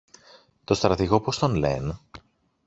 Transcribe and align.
το 0.63 0.73
στρατηγό 0.73 1.21
πώς 1.21 1.39
τον 1.39 1.55
λεν; 1.55 1.99